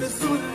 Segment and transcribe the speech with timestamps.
[0.00, 0.49] the suit.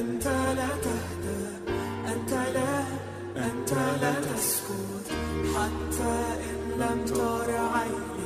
[0.00, 1.40] أنت لا تهدى
[2.12, 2.84] أنت لا
[3.36, 3.72] أنت
[4.02, 5.06] لا تسكت
[5.54, 6.14] حتى
[6.50, 8.17] إن لم تر عيني.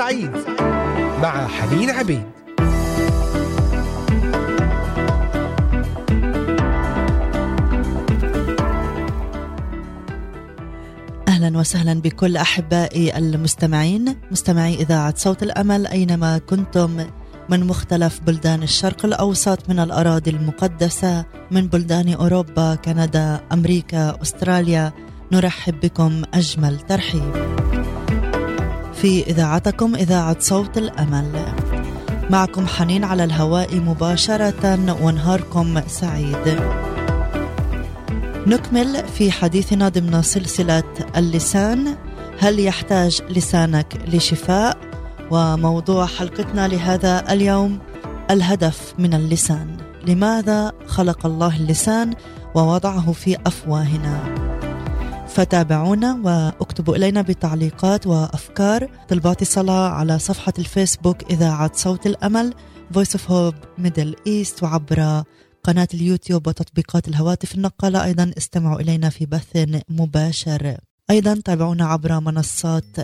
[0.00, 0.30] سعيد
[1.22, 2.22] مع حنين عبيد.
[11.28, 14.16] أهلا وسهلا بكل أحبائي المستمعين.
[14.30, 17.06] مستمعي إذاعة صوت الأمل أينما كنتم
[17.48, 24.92] من مختلف بلدان الشرق الأوسط من الأراضي المقدسة من بلدان أوروبا كندا أمريكا أستراليا
[25.32, 27.50] نرحب بكم أجمل ترحيب.
[29.00, 31.54] في إذاعتكم إذاعة صوت الأمل.
[32.30, 36.60] معكم حنين على الهواء مباشرة ونهاركم سعيد.
[38.46, 40.82] نكمل في حديثنا ضمن سلسلة
[41.16, 41.96] اللسان.
[42.38, 44.76] هل يحتاج لسانك لشفاء؟
[45.30, 47.78] وموضوع حلقتنا لهذا اليوم
[48.30, 49.76] الهدف من اللسان.
[50.06, 52.14] لماذا خلق الله اللسان
[52.54, 54.49] ووضعه في أفواهنا؟
[55.40, 58.90] فتابعونا واكتبوا إلينا بتعليقات وأفكار.
[59.08, 62.54] طلبات صلاه على صفحة الفيسبوك اذاعه صوت الأمل.
[62.94, 65.22] Voice of Hope Middle East وعبر
[65.64, 68.04] قناة اليوتيوب وتطبيقات الهواتف النقالة.
[68.04, 70.76] أيضا استمعوا إلينا في بث مباشر.
[71.10, 72.96] أيضا تابعونا عبر منصات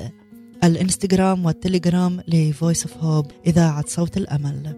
[0.64, 4.76] الإنستغرام والتليجرام ل Voice of Hope إذاعة صوت الأمل.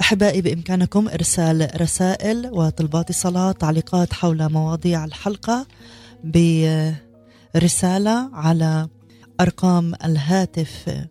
[0.00, 5.66] أحبائي بإمكانكم إرسال رسائل وطلبات صلاة تعليقات حول مواضيع الحلقة
[7.54, 8.88] برسالة على
[9.40, 11.06] أرقام الهاتف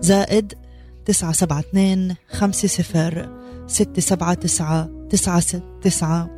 [0.00, 0.54] زائد
[1.04, 3.28] تسعة سبعة اثنين خمسة صفر
[3.66, 6.30] ستة سبعة تسعة تسعة ست تسعة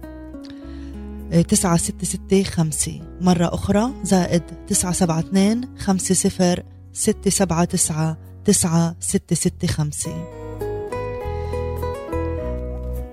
[1.48, 3.00] تسعة ستة ستة خمسة.
[3.20, 6.62] مرة أخرى زائد تسعة سبعة اثنين خمسة صفر
[6.92, 10.14] ستة سبعة تسعة تسعة ستة ستة خمسة.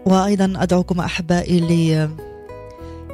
[0.06, 1.60] وأيضا أدعوكم أحبائي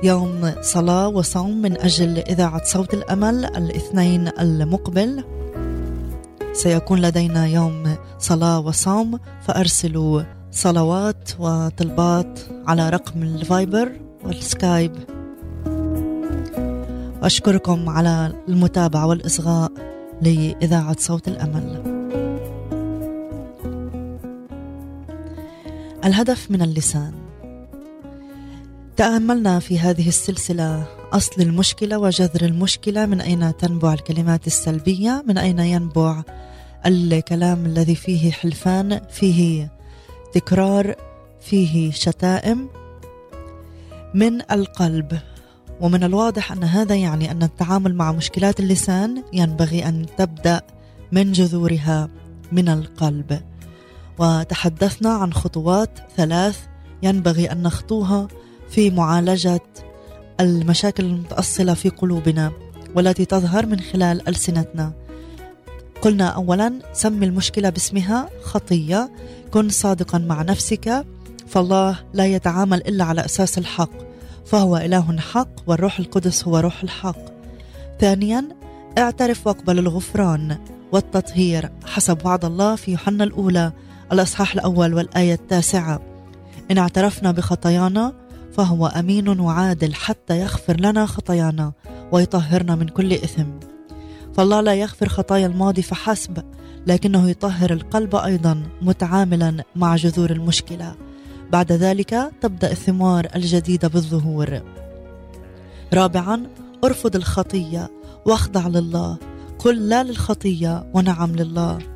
[0.03, 5.23] ليوم صلاة وصوم من أجل إذاعة صوت الأمل الاثنين المقبل.
[6.54, 13.92] سيكون لدينا يوم صلاة وصوم فأرسلوا صلوات وطلبات على رقم الفايبر
[14.23, 14.92] والسكايب.
[17.23, 19.71] أشكركم على المتابعة والإصغاء
[20.21, 21.94] لإذاعة صوت الأمل.
[26.06, 27.14] الهدف من اللسان.
[28.97, 35.59] تأملنا في هذه السلسلة أصل المشكلة وجذر المشكلة من أين تنبع الكلمات السلبية؟ من أين
[35.59, 36.24] ينبع
[36.85, 39.71] الكلام الذي فيه حلفان فيه
[40.33, 40.95] تكرار
[41.42, 42.69] فيه شتائم؟
[44.14, 45.19] من القلب.
[45.81, 50.62] ومن الواضح أن هذا يعني أن التعامل مع مشكلات اللسان ينبغي أن تبدأ
[51.12, 52.09] من جذورها
[52.52, 53.42] من القلب.
[54.19, 56.60] وتحدثنا عن خطوات ثلاث
[57.04, 58.28] ينبغي أن نخطوها
[58.69, 59.62] في معالجة
[60.40, 62.52] المشاكل المتأصلة في قلوبنا
[62.95, 64.94] والتي تظهر من خلال ألسنتنا.
[66.02, 69.12] قلنا اولا سم المشكلة باسمها خطية.
[69.52, 71.06] كن صادقا مع نفسك.
[71.48, 73.92] فالله لا يتعامل إلا على أساس الحق.
[74.45, 77.18] فهو إله حق والروح القدس هو روح الحق.
[78.00, 78.45] ثانيا
[78.98, 80.57] اعترف وأقبل الغفران
[80.92, 81.72] والتطهير.
[81.86, 83.72] حسب وعد الله في يوحنا الأولى.
[84.12, 86.00] الإصحاح الأول والآية التاسعة.
[86.71, 88.14] إن اعترفنا بخطايانا
[88.54, 91.71] فهو أمين وعادل حتى يغفر لنا خطايانا
[92.12, 93.45] ويطهرنا من كل إثم.
[94.33, 96.44] فالله لا يغفر خطايا الماضي فحسب
[96.88, 100.95] لكنه يطهر القلب أيضا متعاملا مع جذور المشكلة.
[101.52, 104.62] بعد ذلك تبدأ الثمار الجديده بالظهور.
[105.94, 106.44] رابعا
[106.83, 107.92] ارفض الخطية
[108.26, 109.18] واخضع لله.
[109.59, 111.94] قل لا للخطية ونعم لله.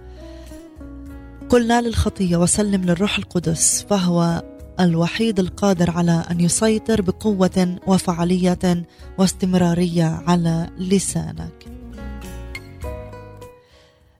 [1.49, 4.43] قل لا للخطية وسلم للروح القدس فهو
[4.79, 8.85] الوحيد القادر على أن يسيطر بقوة وفعالية
[9.17, 11.65] واستمرارية على لسانك.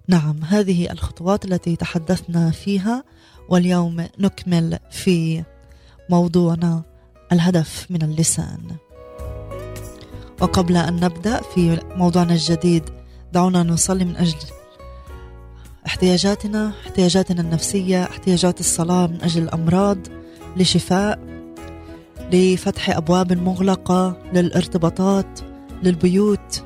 [0.08, 3.04] نعم هذه الخطوات التي تحدثنا فيها
[3.50, 5.44] واليوم نكمل في
[6.10, 6.84] موضوعنا
[7.32, 8.60] الهدف من اللسان.
[10.42, 12.84] وقبل أن نبدأ في موضوعنا الجديد
[13.34, 14.59] دعونا نصلي من أجل
[15.86, 19.98] احتياجاتنا احتياجاتنا النفسية احتياجات الصلاة من أجل الأمراض
[20.58, 21.20] لشفاء
[22.32, 25.40] لفتح أبواب مغلقة للارتباطات
[25.84, 26.64] للبيوت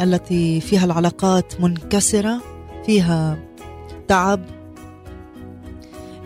[0.00, 2.42] التي فيها العلاقات منكسرة
[2.86, 3.38] فيها
[4.08, 4.44] تعب.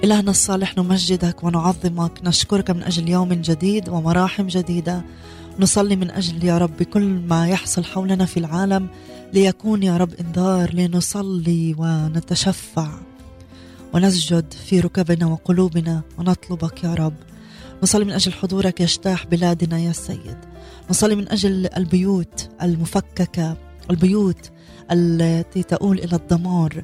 [0.04, 5.02] إلهنا الصالح نمجدك ونعظمك نشكرك من أجل يوم جديد ومراحم جديدة.
[5.58, 8.88] نصلي من أجل يا رب كل ما يحصل حولنا في العالم
[9.32, 12.88] ليكون يا رب إنذار لنصلي ونتشفع
[13.94, 17.14] ونسجد في ركبنا وقلوبنا ونطلبك يا رب.
[17.82, 20.36] نصلي من أجل حضورك يجتاح بلادنا يا سيد.
[20.90, 23.56] نصلي من أجل البيوت المفككة
[23.90, 24.50] البيوت
[24.90, 26.82] التي تؤول إلى الدمار.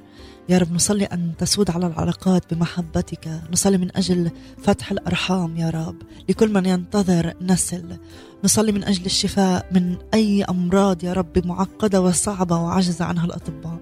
[0.48, 3.40] يا رب نصلي أن تسود على العلاقات بمحبتك.
[3.52, 4.30] نصلي من أجل
[4.62, 5.96] فتح الأرحام يا رب.
[6.28, 7.96] لكل من ينتظر نسل.
[8.44, 13.78] نصلي من أجل الشفاء من أي أمراض يا رب معقدة وصعبة وعجز عنها الأطباء.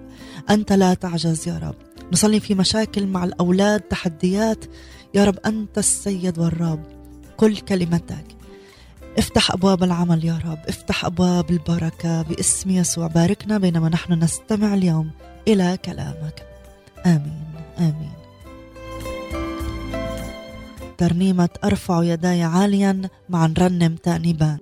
[0.49, 1.75] أنت لا تعجز يا رب.
[2.13, 4.65] نصلي في مشاكل مع الأولاد تحديات.
[5.13, 6.83] يا رب أنت السيد والرب.
[7.37, 8.25] كل كلمتك.
[9.17, 10.59] افتح أبواب العمل يا رب.
[10.67, 13.07] افتح أبواب البركة باسم يسوع.
[13.07, 15.11] باركنا بينما نحن نستمع اليوم
[15.47, 16.45] إلى كلامك.
[17.05, 17.43] آمين.
[17.79, 18.16] آمين.
[20.97, 24.57] ترنيمة أرفع يداي عاليا مع نرنم تأنيبان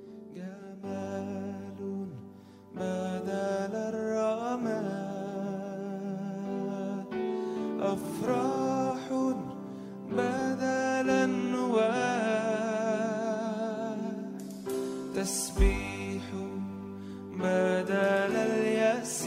[15.15, 16.24] تسبيح
[17.39, 19.25] بدل اليأس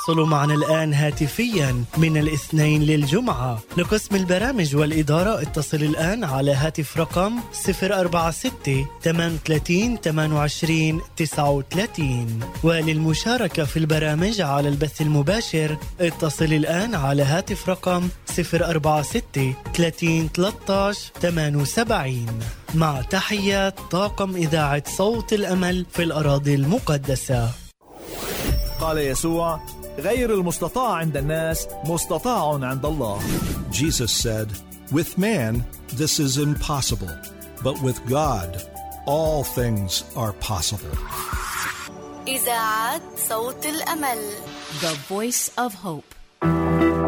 [0.00, 3.58] تواصلوا معنا الآن هاتفيا من الاثنين للجمعة.
[3.76, 14.40] لقسم البرامج والإدارة اتصل الآن على هاتف رقم 046 38 28 39 وللمشاركة في البرامج
[14.40, 22.26] على البث المباشر اتصل الآن على هاتف رقم 046 30 13 78
[22.74, 27.50] مع تحيات طاقم إذاعة صوت الأمل في الأراضي المقدسة.
[28.80, 29.60] قال يسوع
[29.98, 33.20] غير المستطاع عند الناس مستطاع عند الله.
[33.72, 34.48] Jesus said,
[34.92, 35.64] With man,
[35.96, 37.14] this is impossible,
[37.62, 38.50] but with God,
[39.06, 40.96] all things are possible.
[42.28, 44.18] إذاعة صوت الأمل.
[44.80, 46.14] The Voice of Hope.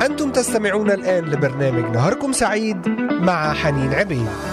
[0.02, 4.51] أنتم تستمعون الآن لبرنامج نهاركم سعيد مع حنين عبيد.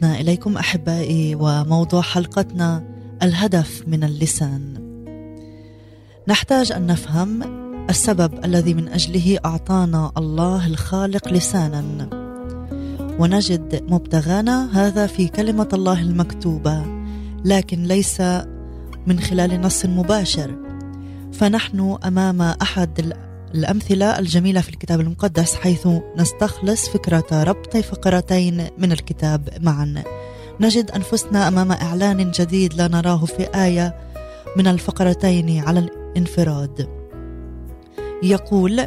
[0.00, 2.84] عدنا إليكم أحبائي وموضوع حلقتنا
[3.22, 4.74] الهدف من اللسان.
[6.28, 7.42] نحتاج أن نفهم
[7.90, 12.08] السبب الذي من أجله أعطانا الله الخالق لسانا.
[13.18, 16.84] ونجد مبتغانا هذا في كلمة الله المكتوبة
[17.44, 18.20] لكن ليس
[19.06, 20.54] من خلال نص مباشر.
[21.32, 23.12] فنحن أمام أحد
[23.54, 30.02] الأمثلة الجميلة في الكتاب المقدس حيث نستخلص فكرة ربط فقرتين من الكتاب معا.
[30.60, 33.94] نجد أنفسنا أمام إعلان جديد لا نراه في آية
[34.56, 36.88] من الفقرتين على الانفراد.
[38.22, 38.86] يقول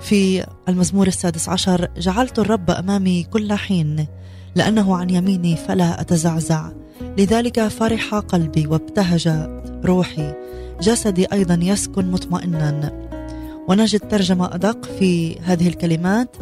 [0.00, 4.06] في المزمور السادس عشر جعلت الرب أمامي كل حين
[4.54, 6.70] لأنه عن يميني فلا أتزعزع.
[7.18, 9.48] لذلك فرح قلبي وابتهج
[9.84, 10.34] روحي.
[10.80, 13.03] جسدي أيضا يسكن مطمئنا.
[13.68, 16.36] ونجد ترجمة أدق في هذه الكلمات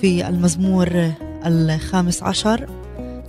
[0.00, 1.12] في المزمور
[1.46, 2.68] الخامس عشر.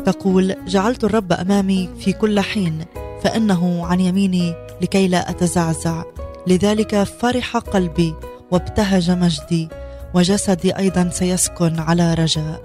[0.06, 2.86] تقول جعلت الرب أمامي في كل حين
[3.23, 6.04] فإنه عن يميني لكي لا أتزعزع.
[6.47, 8.13] لذلك فرح قلبي
[8.51, 9.69] وابتهج مجدي
[10.13, 12.62] وجسدي أيضا سيسكن على رجاء.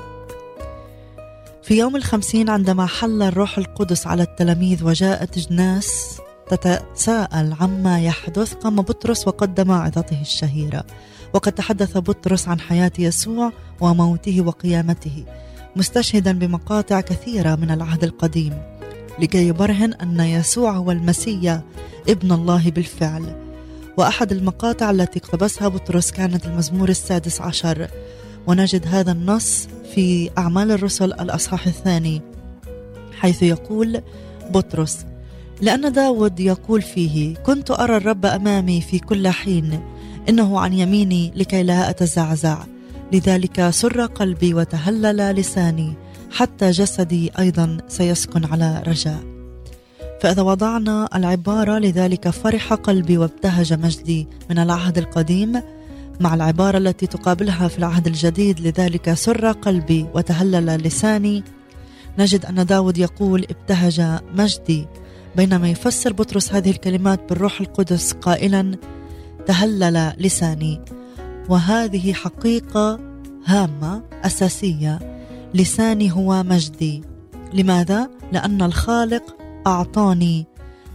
[1.63, 6.21] في يوم الخمسين عندما حل الروح القدس على التلاميذ وجاءت ناس
[6.55, 10.85] تتساءل عما يحدث قام بطرس وقدم عظته الشهيرة.
[11.35, 15.25] وقد تحدث بطرس عن حياة يسوع وموته وقيامته
[15.77, 18.53] مستشهدا بمقاطع كثيرة من العهد القديم
[19.19, 21.63] لكي يبرهن أن يسوع هو المسيا
[22.09, 23.37] ابن الله بالفعل.
[23.97, 27.89] وأحد المقاطع التي اقتبسها بطرس كانت المزمور السادس عشر.
[28.47, 32.23] ونجد هذا النص في أعمال الرسل الأصحاح الثاني
[33.13, 34.03] حيث يقول
[34.51, 35.07] بطرس
[35.63, 39.81] لأن داود يقول فيه كنت أرى الرب أمامي في كل حين.
[40.29, 42.59] إنه عن يميني لكي لا أتزعزع.
[43.13, 45.95] لذلك سر قلبي وتهلل لساني.
[46.33, 49.21] حتى جسدي أيضا سيسكن على رجاء.
[50.21, 55.63] فإذا وضعنا العبارة لذلك فرح قلبي وابتهج مجدي من العهد القديم.
[56.21, 61.45] مع العبارة التي تقابلها في العهد الجديد لذلك سر قلبي وتهلل لساني.
[62.19, 64.87] نجد أن داود يقول ابتهج مجدي.
[65.37, 68.79] بينما يفسر بطرس هذه الكلمات بالروح القدس قائلا
[69.47, 70.81] تهلل لساني.
[71.49, 73.01] وهذه حقيقة
[73.47, 75.21] هامة أساسية.
[75.55, 77.03] لساني هو مجدي.
[77.53, 80.47] لماذا؟ لأن الخالق أعطاني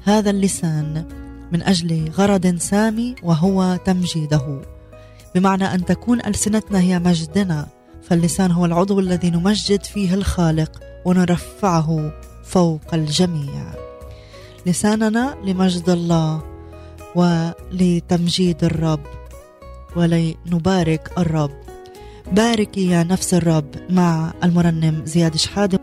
[0.03, 1.05] هذا اللسان
[1.51, 4.61] من أجل غرض سامي وهو تمجيده.
[5.35, 7.67] بمعنى أن تكون ألسنتنا هي مجدنا
[8.03, 12.11] فاللسان هو العضو الذي نمجد فيه الخالق ونرفعه
[12.43, 13.84] فوق الجميع.
[14.65, 16.43] لساننا لمجد الله
[17.15, 18.99] ولتمجيد الرب
[19.95, 21.51] ولنبارك الرب.
[22.31, 25.79] باركي يا نفس الرب مع المرنم زياد شحاده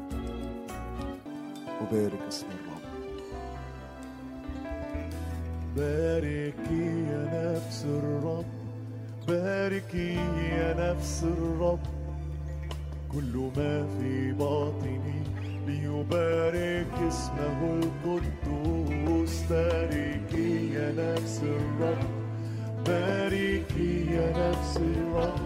[1.81, 2.83] وبارك اسم الرب.
[5.77, 8.45] باركي يا نفس الرب.
[9.29, 10.15] باركي
[10.59, 11.81] يا نفس الرب.
[13.13, 15.22] كل ما في باطني
[15.67, 19.43] ليبارك اسمه القدوس.
[19.51, 22.05] باركي يا نفس الرب.
[22.87, 25.41] باركي يا نفس الرب.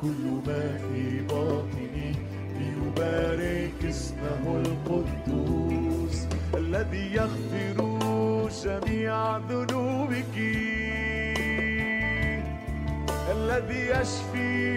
[0.00, 2.12] كل ما في باطني
[2.58, 6.26] ليبارك اسمه القدوس.
[6.54, 7.92] الذي يغفر
[8.64, 10.36] جميع ذنوبك.
[13.32, 14.76] الذي يشفي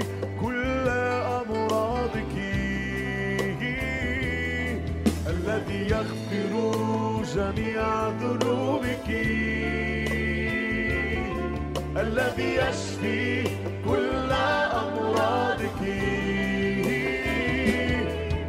[5.55, 6.53] الذي يغفر
[7.35, 9.07] جميع ذنوبك.
[11.97, 13.43] الذي يشفي
[13.87, 14.31] كل
[14.83, 15.81] أمراضك.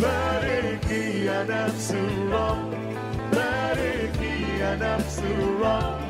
[0.01, 2.71] باركي يا نفس الرب.
[3.33, 6.01] باركي يا نفس الرب.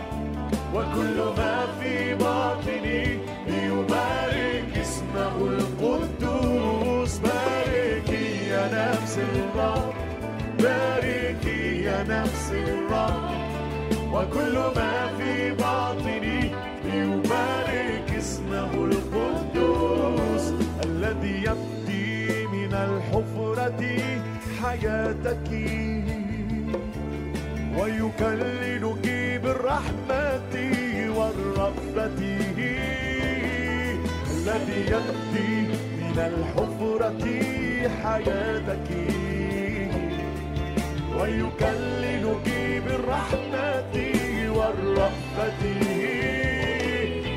[0.75, 7.19] وكل ما في باطني ليبارك اسمه القدوس.
[7.19, 9.46] باركي يا نفس الرب.
[12.09, 13.31] نفس الرب
[14.13, 16.51] وكل ما في باطني
[16.85, 20.53] ليبارك اسمه القدوس
[20.85, 23.83] الذي يبدي من الحفرة
[24.63, 25.51] حياتك.
[27.79, 29.07] ويكللك
[29.43, 30.55] بالرحمة
[31.17, 32.07] والرأفة
[34.37, 35.55] الذي يبدي
[36.01, 37.25] من الحفرة
[38.03, 39.26] حياتك.
[41.21, 42.49] ويكللك
[42.87, 43.95] بالرحمة
[44.57, 45.63] والرأفة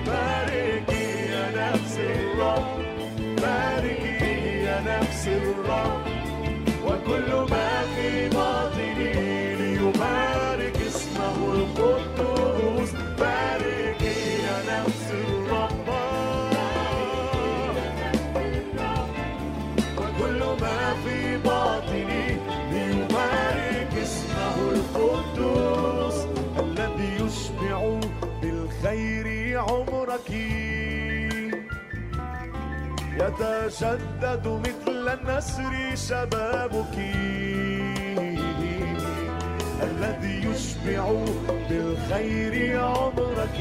[0.07, 2.67] باركي يا نفس الرب
[3.41, 5.68] باركي يا نفس الرب.
[30.29, 31.51] عمرك
[33.19, 36.95] يتجدد مثل النسر شبابك.
[39.83, 41.03] الذي يشبع
[41.69, 43.57] بالخير عمرك.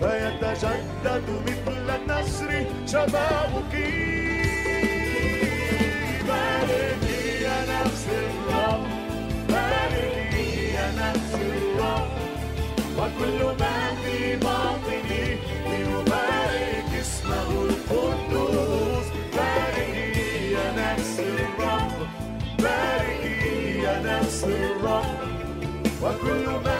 [0.00, 3.74] فيتجدد مثل النسر شبابك.
[6.28, 7.58] باركي يا
[26.06, 26.75] وكل ما في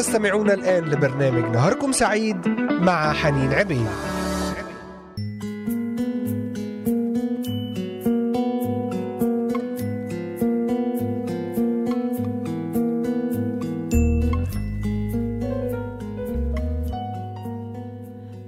[0.00, 3.86] تستمعون الآن لبرنامج نهاركم سعيد مع حنين عبيد.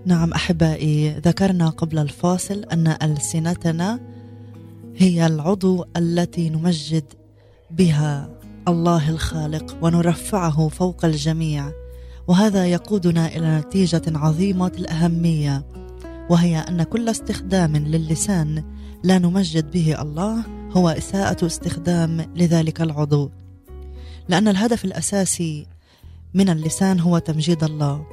[0.06, 4.00] نعم أحبائي ذكرنا قبل الفاصل أن ألسنتنا
[4.96, 7.04] هي العضو التي نمجد
[7.70, 8.41] بها.
[8.68, 11.72] الله الخالق ونرفعه فوق الجميع.
[12.26, 15.66] وهذا يقودنا إلى نتيجة عظيمة الأهمية
[16.30, 18.64] وهي أن كل استخدام للسان
[19.02, 23.30] لا نمجد به الله هو إساءة استخدام لذلك العضو.
[24.28, 25.66] لأن الهدف الأساسي
[26.34, 28.06] من اللسان هو تمجيد الله.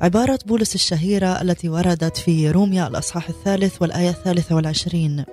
[0.00, 5.24] عبارة بولس الشهيرة التي وردت في روميا الأصحاح الثالث والآية الثالثة والعشرين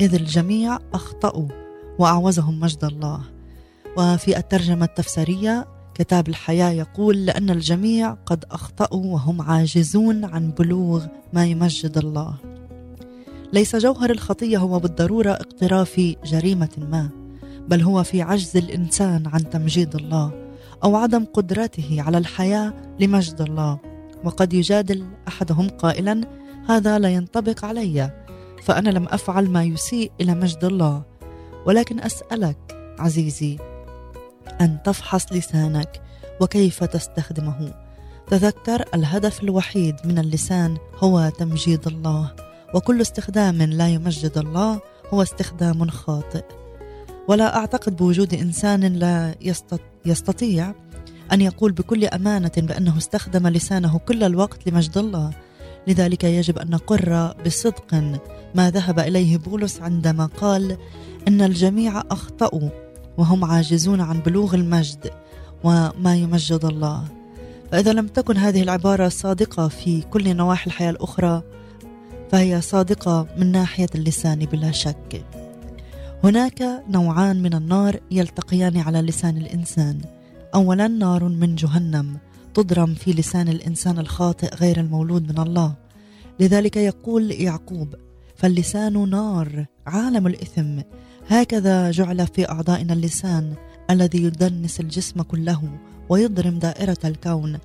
[0.00, 1.61] إذ الجميع أخطأوا
[1.98, 3.20] وأعوزهم مجد الله.
[3.96, 11.46] وفي الترجمة التفسيرية كتاب الحياة يقول لأن الجميع قد أخطأوا وهم عاجزون عن بلوغ ما
[11.46, 12.34] يمجد الله.
[13.52, 17.10] ليس جوهر الخطية هو بالضرورة اقتراف جريمة ما
[17.68, 20.32] بل هو في عجز الإنسان عن تمجيد الله
[20.84, 23.78] أو عدم قدرته على الحياة لمجد الله.
[24.24, 26.20] وقد يجادل أحدهم قائلا
[26.68, 28.10] هذا لا ينطبق علي
[28.62, 31.11] فأنا لم أفعل ما يسيء إلى مجد الله.
[31.66, 33.58] ولكن أسألك عزيزي
[34.60, 36.02] أن تفحص لسانك
[36.40, 37.74] وكيف تستخدمه.
[38.30, 42.32] تذكر الهدف الوحيد من اللسان هو تمجيد الله
[42.74, 46.44] وكل استخدام لا يمجد الله هو استخدام خاطئ.
[47.28, 50.74] ولا أعتقد بوجود إنسان لا يستط- يستطيع
[51.32, 55.30] أن يقول بكل أمانة بأنه استخدم لسانه كل الوقت لمجد الله.
[55.86, 57.94] لذلك يجب أن نقر بصدق
[58.54, 60.76] ما ذهب إليه بولس عندما قال
[61.28, 62.68] إن الجميع أخطأوا
[63.18, 65.10] وهم عاجزون عن بلوغ المجد
[65.64, 67.04] وما يمجد الله.
[67.72, 71.42] فإذا لم تكن هذه العبارة صادقة في كل نواحي الحياة الأخرى
[72.32, 75.24] فهي صادقة من ناحية اللسان بلا شك.
[76.24, 80.00] هناك نوعان من النار يلتقيان على لسان الإنسان.
[80.54, 82.16] أولا نار من جهنم
[82.54, 85.74] تضرم في لسان الإنسان الخاطئ غير المولود من الله.
[86.40, 87.94] لذلك يقول يعقوب
[88.36, 90.80] فاللسان نار عالم الإثم
[91.28, 93.54] هكذا جعل في أعضائنا اللسان
[93.90, 97.58] الذي يدنس الجسم كله ويضرم دائرة الكون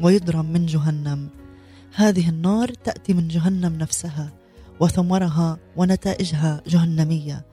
[0.00, 1.28] ويضرم من جهنم.
[1.94, 4.32] هذه النار تأتي من جهنم نفسها
[4.80, 7.44] وثمرها ونتائجها جهنمية.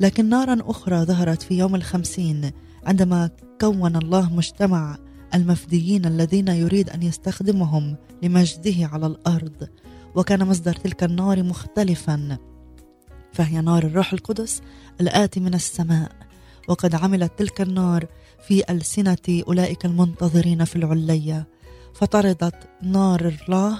[0.00, 2.50] لكن نارا أخرى ظهرت في يوم الخمسين
[2.86, 4.98] عندما كون الله مجتمع
[5.34, 9.68] المفديين الذين يريد أن يستخدمهم لمجده على الأرض.
[10.14, 12.38] وكان مصدر تلك النار مختلفا.
[13.36, 14.62] فهي نار الروح القدس
[15.00, 16.12] الآتي من السماء.
[16.68, 18.06] وقد عملت تلك النار
[18.46, 21.46] في ألسنة أولئك المنتظرين في العلية
[21.94, 23.78] فطردت نار الله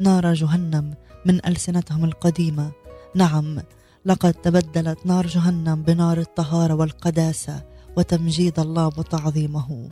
[0.00, 0.94] نار جهنم
[1.26, 2.72] من ألسنتهم القديمة.
[3.14, 3.58] نعم
[4.04, 7.62] لقد تبدلت نار جهنم بنار الطهارة والقداسة
[7.96, 9.88] وتمجيد الله وتعظيمه.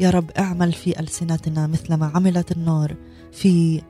[0.00, 2.96] يا رب اعمل في ألسنتنا مثلما عملت النار
[3.32, 3.82] في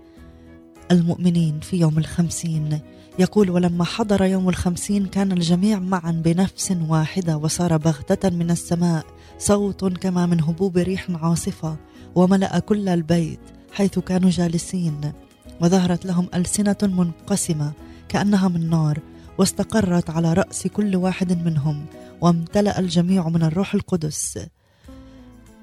[0.90, 2.80] المؤمنين في يوم الخمسين.
[3.18, 9.06] يقول ولما حضر يوم الخمسين كان الجميع معا بنفس واحدة وصار بغتة من السماء
[9.38, 11.76] صوت كما من هبوب ريح عاصفة
[12.14, 13.40] وملأ كل البيت
[13.72, 15.12] حيث كانوا جالسين
[15.60, 17.72] وظهرت لهم ألسنة منقسمة
[18.08, 18.98] كأنها من نار
[19.38, 21.86] واستقرت على رأس كل واحد منهم
[22.20, 24.38] وامتلأ الجميع من الروح القدس.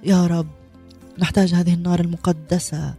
[0.03, 0.47] يا رب
[1.19, 2.93] نحتاج هذه النار المقدسة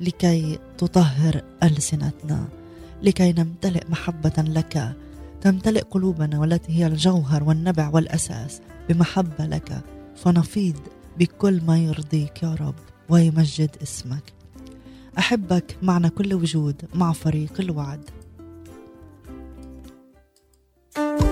[0.00, 2.61] لكي تطهر ألسنتنا.
[3.02, 4.96] لكي نمتلئ محبة لك.
[5.40, 9.80] تمتلئ قلوبنا والتي هي الجوهر والنبع والأساس بمحبة لك.
[10.16, 10.76] فنفيض
[11.18, 12.74] بكل ما يرضيك يا رب
[13.08, 14.32] ويمجد اسمك.
[15.18, 18.10] أحبك معنا كل وجود مع فريق الوعد.
[20.96, 21.31] أحبك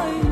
[0.00, 0.29] time.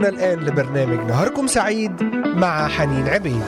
[0.00, 2.02] تستمعون الآن لبرنامج نهاركم سعيد
[2.36, 3.42] مع حنين عبيد.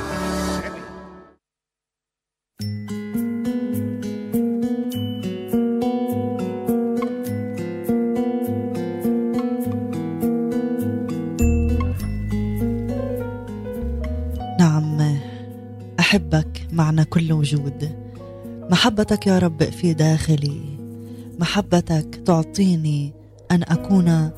[14.60, 15.18] نعم
[16.00, 17.96] أحبك معنى كل وجود.
[18.70, 20.60] محبتك يا رب في داخلي.
[21.40, 23.12] محبتك تعطيني
[23.50, 24.30] أن أكون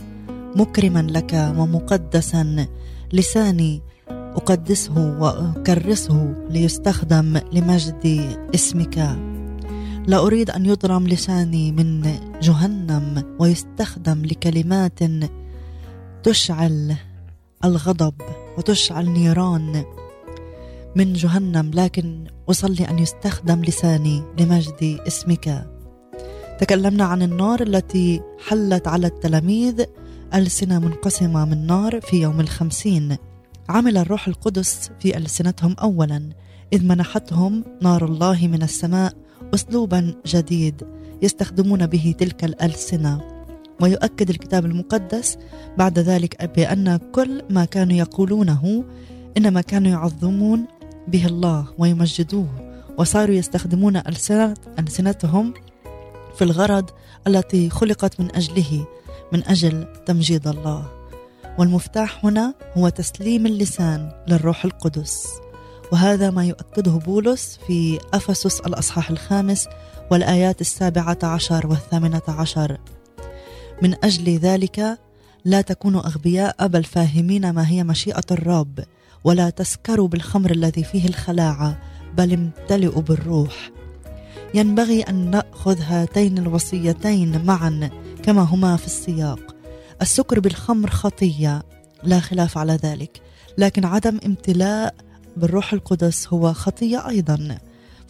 [0.57, 2.67] مكرما لك ومقدسا.
[3.13, 8.05] لساني أقدسه وأكرسه ليستخدم لمجد
[8.55, 8.97] اسمك.
[10.07, 12.03] لا أريد أن يضرم لساني من
[12.43, 14.99] جهنم ويستخدم لكلمات
[16.23, 16.95] تشعل
[17.65, 18.15] الغضب
[18.59, 19.85] وتشعل نيران
[20.97, 25.67] من جهنم لكن أصلي أن يستخدم لساني لمجد اسمك.
[26.61, 29.85] تكلمنا عن النار التي حلت على التلاميذ
[30.35, 33.17] ألسنة منقسمة من نار في يوم الخمسين.
[33.69, 36.31] عمل الروح القدس في ألسنتهم أولا
[36.73, 39.13] إذ منحتهم نار الله من السماء
[39.55, 40.83] أسلوبا جديد
[41.23, 43.21] يستخدمون به تلك الألسنة.
[43.81, 45.39] ويؤكد الكتاب المقدس
[45.79, 48.85] بعد ذلك بأن كل ما كانوا يقولونه
[49.37, 50.65] إنما كانوا يعظمون
[51.09, 52.49] به الله ويمجدوه.
[52.99, 53.97] وصاروا يستخدمون
[54.79, 55.55] ألسنتهم
[56.37, 56.91] في الغرض
[57.27, 58.87] التي خلقت من أجله
[59.33, 60.91] من أجل تمجيد الله.
[61.59, 65.27] والمفتاح هنا هو تسليم اللسان للروح القدس.
[65.93, 69.69] وهذا ما يؤكده بولس في أفسس الأصحاح الخامس
[70.11, 72.79] والآيات السابعة عشر والثامنة عشر.
[73.83, 74.99] من أجل ذلك
[75.45, 78.85] لا تكونوا أغبياء بل فاهمين ما هي مشيئة الرب
[79.25, 81.79] ولا تسكروا بالخمر الذي فيه الخلاعة
[82.17, 83.71] بل امتلئوا بالروح.
[84.55, 87.91] ينبغي أن نأخذ هاتين الوصيتين معا
[88.25, 89.55] كما هما في السياق.
[90.03, 91.63] السكر بالخمر خطية
[92.03, 93.23] لا خلاف على ذلك.
[93.59, 94.95] لكن عدم امتلاء
[95.37, 97.59] بالروح القدس هو خطية أيضا.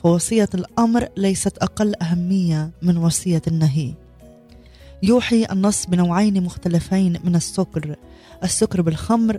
[0.03, 3.94] فوصية الأمر ليست أقل أهمية من وصية النهي.
[5.03, 7.96] يوحي النص بنوعين مختلفين من السكر.
[8.44, 9.38] السكر بالخمر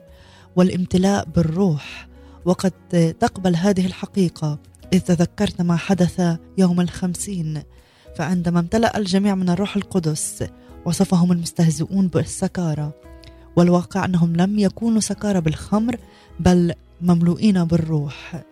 [0.55, 2.07] والامتلاء بالروح.
[2.45, 2.73] وقد
[3.19, 4.59] تقبل هذه الحقيقة
[4.93, 7.63] إذ تذكرت ما حدث يوم الخمسين.
[8.15, 10.43] فعندما امتلأ الجميع من الروح القدس
[10.85, 12.93] وصفهم المستهزئون بالسكارة
[13.55, 15.97] والواقع أنهم لم يكونوا سكارى بالخمر
[16.39, 18.43] بل مملوئين بالروح.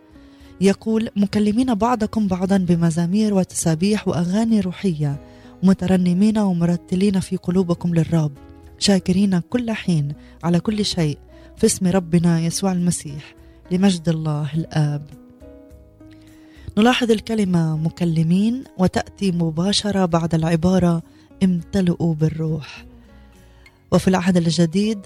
[0.62, 5.22] يقول مكلمين بعضكم بعضا بمزامير وتسابيح وأغاني روحية
[5.64, 8.32] مترنمين ومرتلين في قلوبكم للرب
[8.80, 10.14] شاكرين كل حين
[10.44, 11.18] على كل شيء
[11.58, 13.36] في اسم ربنا يسوع المسيح
[13.72, 15.06] لمجد الله الآب.
[16.78, 21.04] نلاحظ الكلمة مكلمين وتأتي مباشرة بعد العبارة
[21.44, 22.86] امتلئوا بالروح.
[23.92, 25.00] وفي العهد الجديد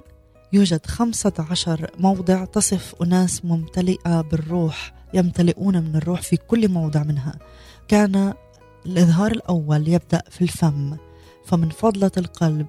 [0.53, 7.36] يوجد خمسة عشر موضع تصف أناس ممتلئة بالروح يمتلئون من الروح في كل موضع منها.
[7.88, 8.34] كان
[8.86, 10.97] الإظهار الأول يبدأ في الفم
[11.45, 12.67] فمن فضلة القلب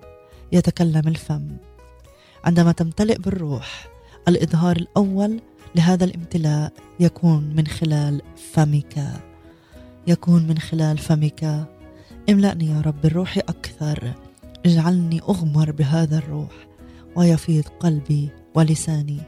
[0.52, 1.56] يتكلم الفم.
[2.44, 3.88] عندما تمتلئ بالروح
[4.28, 5.40] الإظهار الأول
[5.74, 9.20] لهذا الامتلاء يكون من خلال فمك.
[10.06, 11.68] يكون من خلال فمك.
[12.30, 14.12] املأني يا رب بالروح أكثر.
[14.66, 16.66] اجعلني أغمر بهذا الروح
[17.16, 19.18] ويفيض قلبي ولساني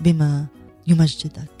[0.00, 0.46] بما
[0.86, 1.59] يمجدك.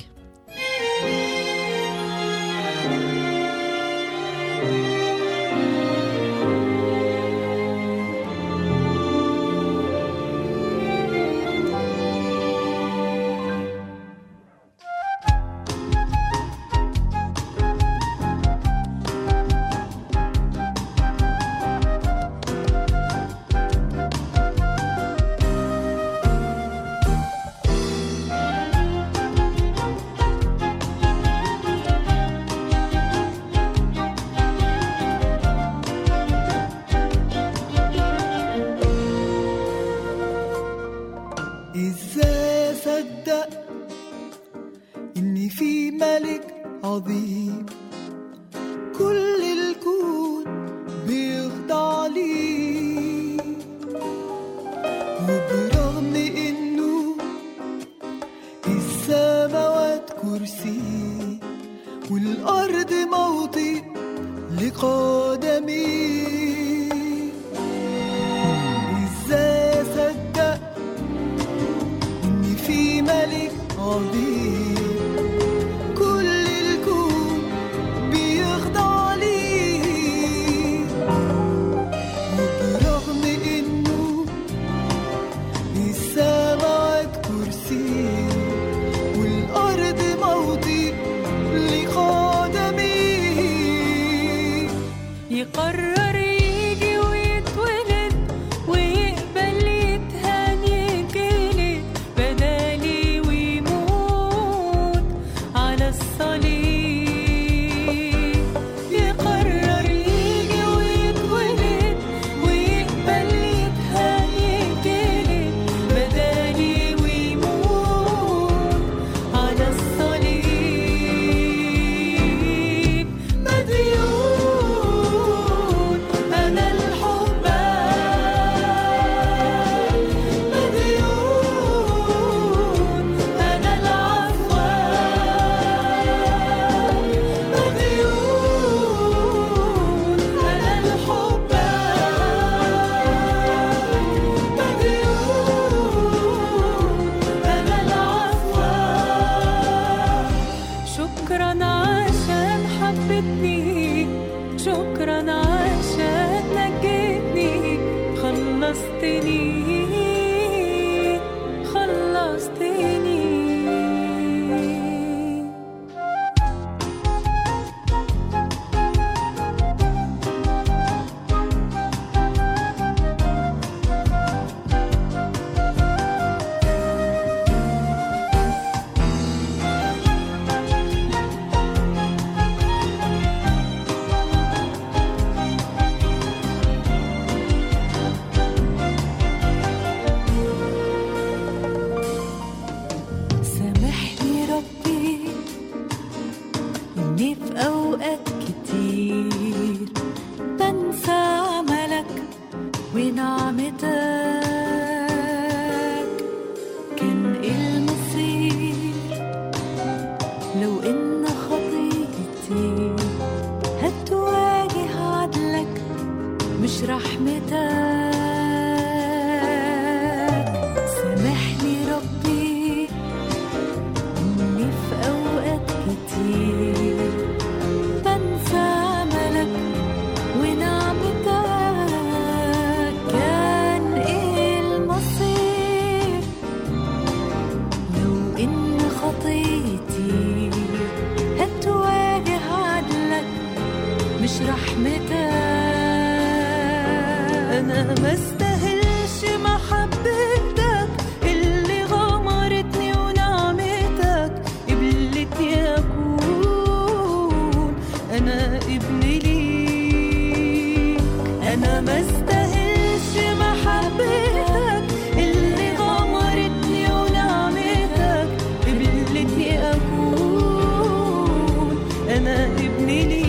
[272.90, 273.19] Lily.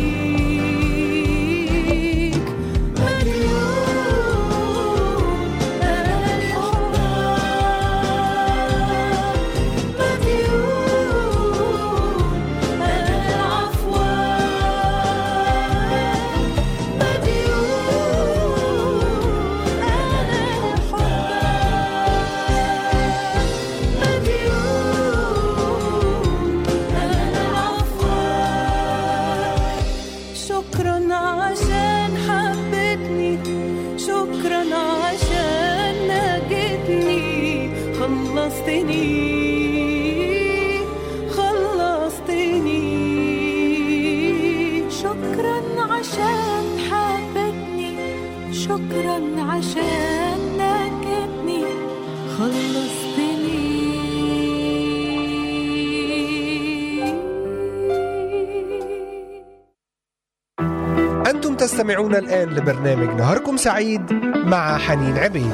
[62.12, 64.14] تستمعون الآن لبرنامج نهاركم سعيد
[64.46, 65.54] مع حنين عبيد.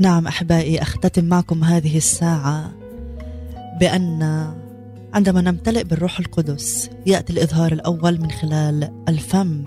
[0.00, 2.72] نعم أحبائي أختتم معكم هذه الساعة
[3.80, 4.22] بأن
[5.14, 9.64] عندما نمتلئ بالروح القدس يأتي الإظهار الأول من خلال الفم.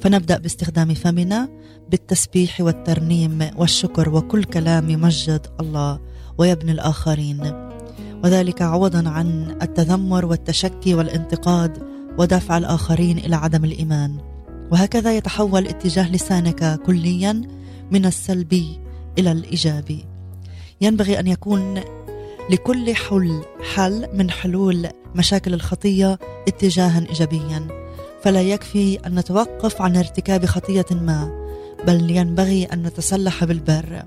[0.00, 1.48] فنبدأ باستخدام فمنا.
[1.90, 5.98] بالتسبيح والترنيم والشكر وكل كلام يمجد الله
[6.38, 7.68] ويبني الآخرين.
[8.24, 11.82] وذلك عوضا عن التذمر والتشكي والانتقاد
[12.18, 14.16] ودفع الآخرين إلى عدم الإيمان.
[14.70, 17.42] وهكذا يتحول اتجاه لسانك كليا
[17.90, 18.80] من السلبي
[19.18, 20.04] إلى الايجابي
[20.80, 21.80] ينبغي أن يكون
[22.50, 23.42] لكل حل
[23.74, 26.18] حل من حلول مشاكل الخطية
[26.48, 27.68] اتجاها ايجابيا.
[28.22, 31.47] فلا يكفي أن نتوقف عن ارتكاب خطية ما
[31.86, 34.02] بل ينبغي أن نتسلح بالبر.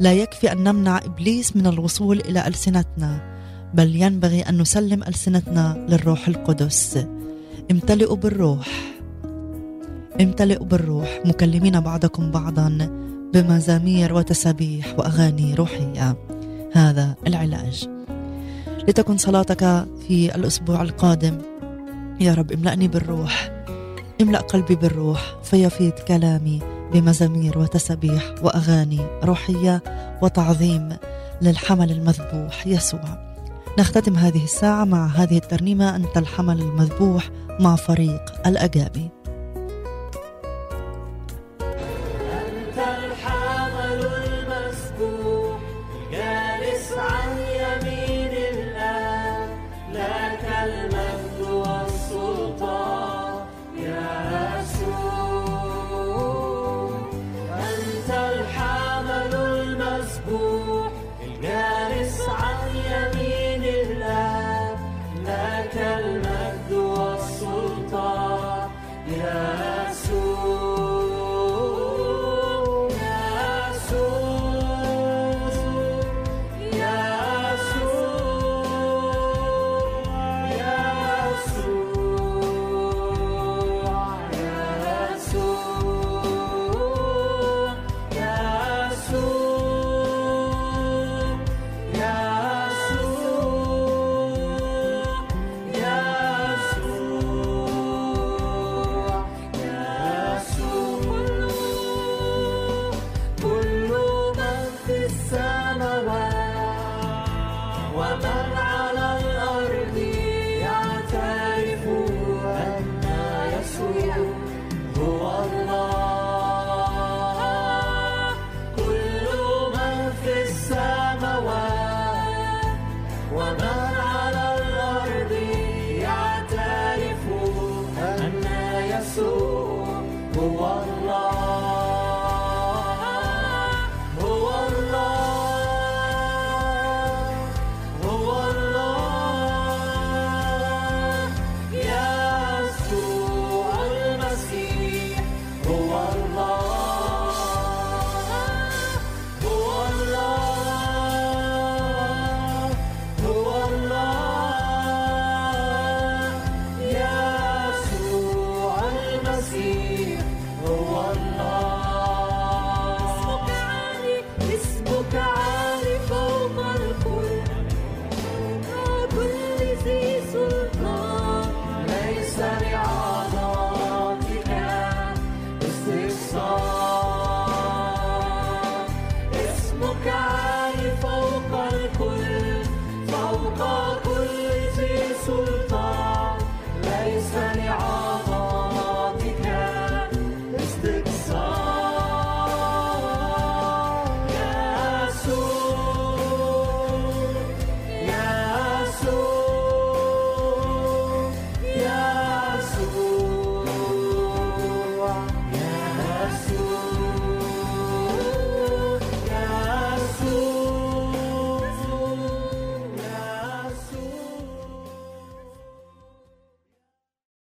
[0.00, 3.38] لا يكفي أن نمنع إبليس من الوصول إلى ألسنتنا
[3.74, 7.06] بل ينبغي أن نسلم ألسنتنا للروح القدس.
[7.70, 8.68] امتلئوا بالروح.
[10.20, 12.90] امتلئوا بالروح مكلمين بعضكم بعضا
[13.34, 16.16] بمزامير وتسابيح وأغاني روحية.
[16.72, 17.88] هذا العلاج.
[18.88, 21.38] لتكن صلاتك في الأسبوع القادم.
[22.20, 23.64] يا رب املأني بالروح.
[24.20, 26.77] املأ قلبي بالروح فيفيض كلامي.
[26.92, 29.82] بمزامير وتسابيح وأغاني روحية
[30.22, 30.88] وتعظيم
[31.42, 33.28] للحمل المذبوح يسوع.
[33.78, 37.30] نختتم هذه الساعة مع هذه الترنيمة أنت الحمل المذبوح
[37.60, 39.10] مع فريق الأجابي.